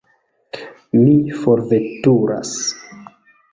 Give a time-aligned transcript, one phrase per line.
[1.01, 1.13] Mi
[1.43, 2.57] forveturas.